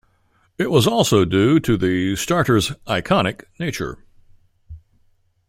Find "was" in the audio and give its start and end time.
0.71-0.87